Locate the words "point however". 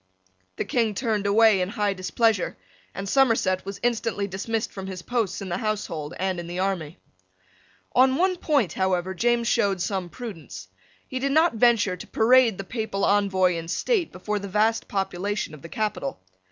8.37-9.13